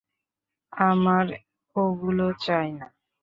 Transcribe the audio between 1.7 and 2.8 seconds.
ওগুলো চাই